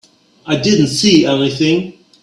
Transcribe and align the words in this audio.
I 0.47 0.55
didn't 0.59 0.87
see 0.87 1.27
anything. 1.27 1.93